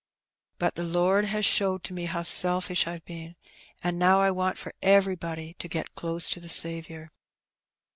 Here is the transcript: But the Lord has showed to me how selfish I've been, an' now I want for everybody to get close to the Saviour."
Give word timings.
But 0.57 0.73
the 0.73 0.83
Lord 0.83 1.25
has 1.25 1.45
showed 1.45 1.83
to 1.83 1.93
me 1.93 2.05
how 2.05 2.23
selfish 2.23 2.87
I've 2.87 3.05
been, 3.05 3.35
an' 3.83 3.99
now 3.99 4.19
I 4.19 4.31
want 4.31 4.57
for 4.57 4.73
everybody 4.81 5.53
to 5.59 5.67
get 5.67 5.93
close 5.93 6.27
to 6.31 6.39
the 6.39 6.49
Saviour." 6.49 7.11